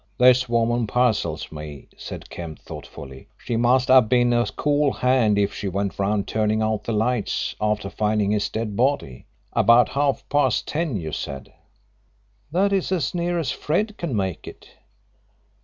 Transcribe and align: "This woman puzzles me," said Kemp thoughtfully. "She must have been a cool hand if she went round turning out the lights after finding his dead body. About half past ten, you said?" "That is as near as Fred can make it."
"This 0.17 0.49
woman 0.49 0.87
puzzles 0.87 1.51
me," 1.51 1.87
said 1.95 2.27
Kemp 2.31 2.57
thoughtfully. 2.57 3.27
"She 3.37 3.55
must 3.55 3.89
have 3.89 4.09
been 4.09 4.33
a 4.33 4.47
cool 4.47 4.91
hand 4.91 5.37
if 5.37 5.53
she 5.53 5.67
went 5.67 5.99
round 5.99 6.27
turning 6.27 6.63
out 6.63 6.85
the 6.85 6.91
lights 6.91 7.55
after 7.61 7.87
finding 7.87 8.31
his 8.31 8.49
dead 8.49 8.75
body. 8.75 9.27
About 9.53 9.89
half 9.89 10.27
past 10.27 10.67
ten, 10.67 10.95
you 10.97 11.11
said?" 11.11 11.53
"That 12.51 12.73
is 12.73 12.91
as 12.91 13.13
near 13.13 13.37
as 13.37 13.51
Fred 13.51 13.95
can 13.99 14.15
make 14.15 14.47
it." 14.47 14.69